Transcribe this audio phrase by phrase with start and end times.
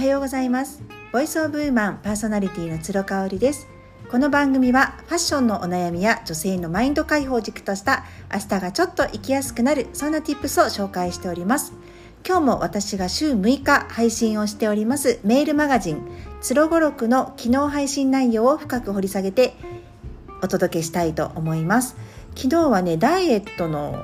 [0.00, 0.82] はようございます。
[1.12, 3.68] ボイスオブウーマンパーソナリティの鶴香織です。
[4.10, 11.74] この番組はファッションのお悩みや女性のマインド解放軸とした明日がちょっと生きやすくなるそんな tips を紹介しております。
[12.26, 16.00] 今日も私が週6日配信をしておりますメールマガジン
[16.40, 19.52] つろごろくの機能配信内容を深く掘り下げて
[20.42, 21.94] お届けしたいと思います。
[22.34, 24.02] 昨日はねダイエットの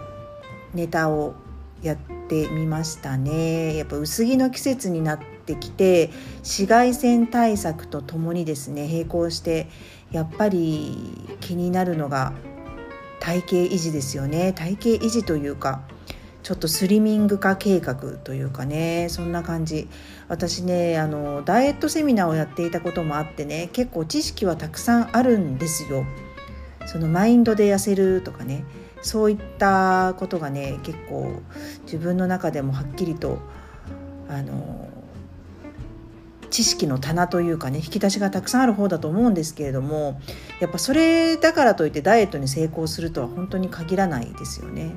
[0.75, 1.37] ネタを
[1.83, 1.97] やっ
[2.29, 3.79] てみましたね。
[3.79, 9.69] やっぱ薄着の季節になってきて紫外線対策とともにですね並行して
[10.11, 10.99] やっぱり
[11.41, 12.33] 気になるのが
[13.21, 14.53] 体型維持ですよね。
[14.53, 15.83] 体型維持というか
[16.43, 19.89] ちょっとスリミング化計画というかねそんな感じ。
[20.29, 26.05] 私ねあのダイエットセミナーをやっていたこともあってね結構知識はたくさんあるんですよ。
[26.87, 28.65] そのマインドで痩せるとかね
[29.03, 31.41] そういったことがね結構
[31.83, 33.39] 自分の中でもはっきりと
[34.29, 34.86] あの
[36.57, 40.23] 知識の棚というかね引き出しがたくさんある方だと思うんですけれども
[40.59, 44.93] やっぱそれだからといってダイエットに成功するとは本当に限らないですよね。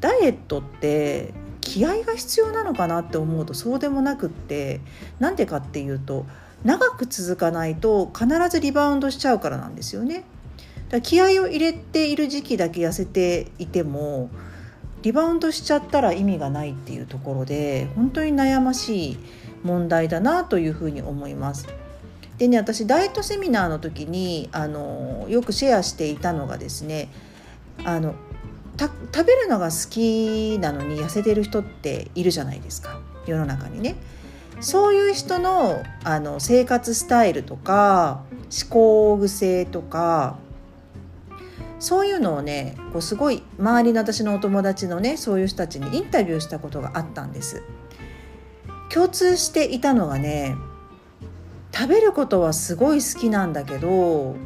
[0.00, 4.80] ダイエットって気合が必要なのかなって思うとそうでもなくって
[5.18, 6.24] なんでかっていうと
[6.62, 10.22] 長く続かないと必ずリバウンドしちゃうからなんですよね。
[10.88, 14.30] だ気合を入れている時期だけ痩せていても
[15.02, 19.18] リバウンドしちゃったら意味がないっていうところで本当に悩ましい
[19.62, 21.66] 問題だなというふうに思います。
[22.38, 27.08] でね私ダイエットセミナーの時にあのよくシェアしていたのがですね
[27.84, 28.14] あの
[28.78, 33.96] 食べるのが好きなのに痩せてる人っているじゃないですか世の中にね。
[34.60, 38.22] そういう人のあの生活スタイルとか
[38.62, 40.36] 思考癖とか
[41.80, 47.64] そういうのをねこうすごい周りの私のお友達のねそういう人たちにインタビューしたことがあったんです
[48.92, 50.54] 共通していたのがね
[51.74, 54.36] 食べることはすごい好きなんだけど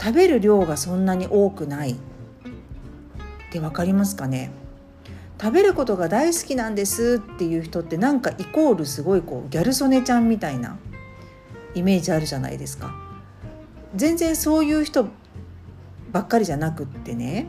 [0.00, 1.92] 食べる量がそんなに多くない。
[1.92, 1.96] っ
[3.52, 4.50] て分かりますかね？
[5.40, 10.78] 食べることが大好きなんですっていう人ってなんかイコールすごいこうギャル曽根ちゃんみたいな
[11.74, 12.94] イメージあるじゃないですか。
[13.94, 15.06] 全然そういう人
[16.10, 17.46] ばっかりじゃなくってね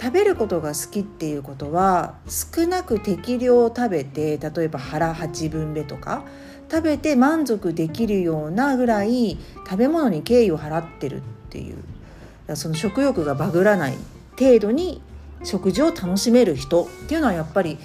[0.00, 6.24] 食べることが好きっていうことは少なく適量食べて例えば腹8分目とか
[6.70, 13.96] 食べて満足できるようなぐらい食べ物に敬意を払ってるっていうその食欲がバグらない
[14.38, 15.02] 程度に
[15.44, 17.78] 食事を楽しめる人っていうのはやっぱり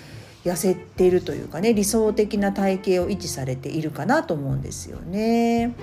[0.46, 5.76] 痩せているというかね理想的な体型を維持されているかなと思うんですよね。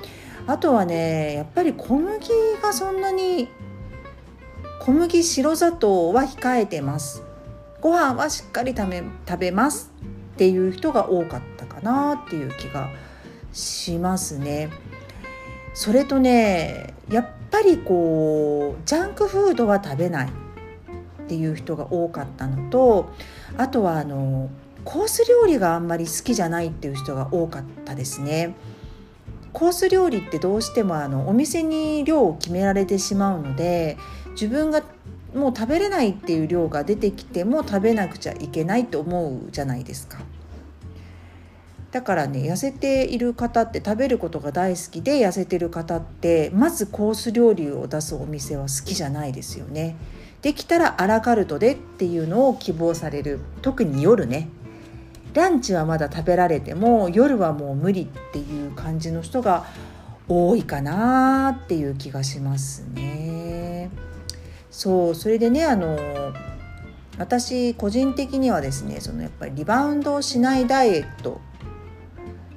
[0.47, 2.29] あとはねやっぱり小麦
[2.63, 3.49] がそんなに
[4.85, 7.23] 小麦白砂糖は控えてます
[7.81, 9.93] ご飯はしっかり食べ食べます
[10.35, 12.91] っていう人が多かったかなっていう気が
[13.53, 14.71] しますね。
[15.73, 20.31] それとねやっぱりこうジャンクフードは食べないっ
[21.29, 23.13] ていう人が多かったのと
[23.57, 24.51] あとはあの
[24.85, 28.57] コース料理があんまり好きじゃないっていう人が多かったですね。
[29.53, 33.97] コース料理ってどうしてもあのお店に量を決められてしまうので
[34.33, 34.83] 自分が
[35.35, 40.19] もう食べれないっていう量が出てきても食べなくちゃいけないと思うじゃないですか。
[41.91, 49.97] だからね痩せている方って食べることが大好きで痩せてる方ってまずコース料理を出すお店は好きじゃないですよね。
[50.41, 54.49] できたらアラカルトでっていうのを希望される特に夜ね
[55.35, 59.67] ランチはまだ食べられても夜はもう無理っていう感じの人が
[60.29, 63.22] 多いかなっていう気がしますね。
[64.73, 65.99] そうそれでねあの
[67.19, 71.41] 私個人的にはですねそのやっぱりリバウンドをしないダイエット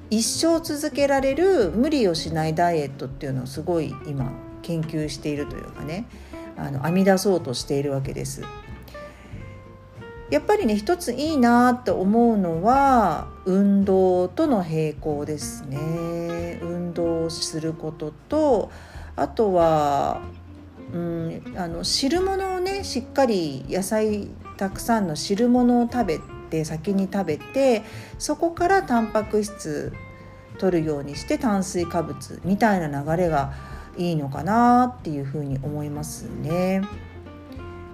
[0.10, 4.32] 一生続けられる無理をしないダイエットっていうのをすごい今
[4.62, 6.08] 研究しているというかね
[6.58, 8.42] あの編み出そうとしているわけです。
[10.32, 18.72] やっぱりね一ついいなって思うのは運動との並行ですね運動することと
[19.16, 20.22] あとは、
[20.94, 27.84] うん、あの汁物をねしっかり野菜たくさんの汁物を食べて先に食べて
[28.18, 29.94] そこからタンパク質
[30.58, 33.54] 取るようにして炭水化物みたいな流れが
[33.98, 36.82] いいのかなっていうふうに思いますね。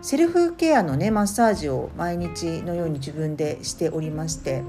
[0.02, 4.64] セルフケアのねマッサージを毎日のように自分でしておりまして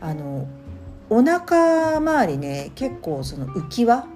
[0.00, 0.48] あの
[1.10, 4.06] お腹周りね結構その浮き輪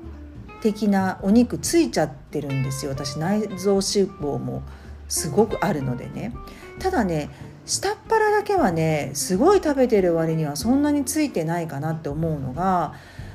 [0.61, 4.63] 的なお肉ついちゃってるんですよ私内臓脂肪も
[5.09, 6.35] すごくあるのでね
[6.79, 7.31] ただね
[7.65, 12.95] 下っ腹だけはねすごい食べてる割にはそんなについてないかなって思うのが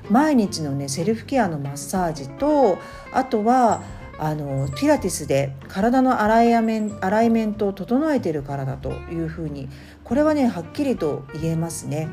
[0.10, 2.78] 毎日のねセルフケアのマッサージと
[3.14, 3.84] あとは
[4.18, 9.70] あのピラティスで体のアライメンアライメントを整えてるからだというふうに
[10.04, 12.10] これはねはっきりと言えますね。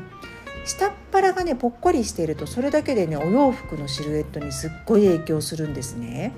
[0.65, 0.91] 下っ
[1.21, 6.33] 腹がねぽっこりしているとそれだけでねお洋服のシルエットにすっごい影響するんですね。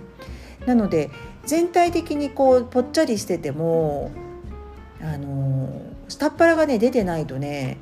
[0.65, 1.09] なので
[1.45, 4.11] 全体的にこうぽっちゃりしてても
[5.01, 5.69] あの
[6.07, 7.77] 下っ腹がね出てないとね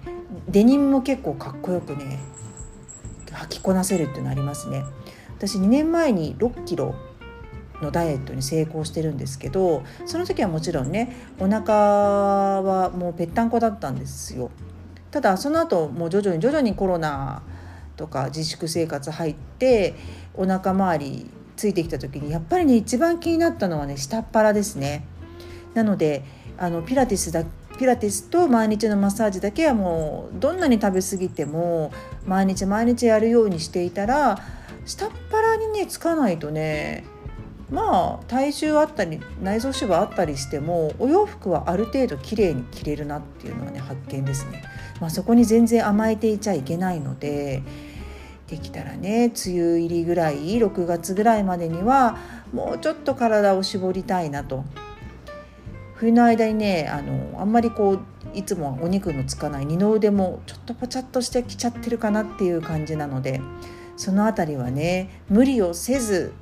[0.48, 2.20] デニムも結構かっこよくね
[3.28, 4.84] 履きこなせるっていうのありますね。
[5.38, 6.94] 私2年前に6キロ
[7.82, 14.52] のダイエットに成功してるんですけどその時はもちろんねお腹はもうぺったんこだったんですよ
[15.12, 17.44] ただその後もう徐々に徐々にコロナ
[17.98, 19.94] とか自粛生活入って
[20.34, 25.06] お腹周りついてきた時にやっぱりね一番気になったのはね下っ腹ですね。
[25.74, 26.24] なので
[26.58, 27.44] あのピラティスだ
[27.78, 31.92] ピラティスと毎日のマッサージだけはもうどんなに食べ過ぎても
[32.26, 34.40] 毎日毎日やるようにしていたら
[34.86, 37.04] 下っ腹にねつかないとね
[37.72, 44.64] まあ体重あったり内臓脂肪あったりしてもお洋服はある程度綺麗に着れるなっていうのはね発見ですね。
[45.00, 47.64] まあ、そこに全然甘えていちゃいけないので
[48.48, 52.18] できたらね梅雨入りぐらい6月ぐらいまでには
[52.54, 54.64] もうちょっと体を絞りたいなと
[55.96, 58.00] 冬の間にねあのあんまりこう
[58.34, 63.42] いつもお肉のつかない二の腕もちょっとぽちゃっとしてきちゃってるかなっていう感じなので
[63.98, 66.34] その辺りはね無理をせず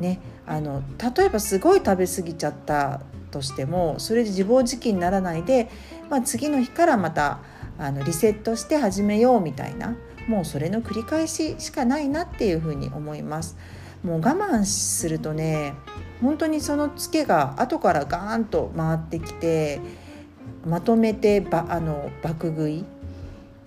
[0.00, 0.82] ねあの
[1.16, 3.00] 例えばすごい食べ過ぎちゃった
[3.30, 5.68] としてもそれで自暴自棄にならないで、
[6.10, 7.40] まあ、次の日からまた
[7.78, 9.96] あのリセットして始めようみたいな
[10.28, 13.56] もうそれの繰り返ししかないなっていうふうに思います。
[14.04, 15.74] もう我慢するとね
[16.20, 19.80] 本当にそのツケが後からガーンと回ってきて
[20.66, 22.84] まとめてばあの爆食い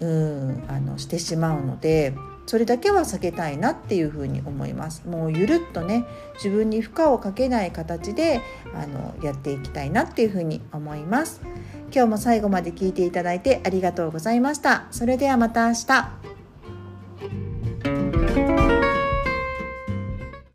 [0.02, 2.14] うんあのしてしまうので
[2.46, 5.04] それだけは避けたいなっていうふうに思います。
[5.08, 6.06] もうゆるっとね
[6.36, 8.42] 自分に負荷をかけない形で
[8.74, 11.42] あのやっていきたいなっていうふうに思います。
[11.94, 14.88] 今日も最後まで聞いていただいてありがとうございました。
[14.92, 18.65] それではまた明日。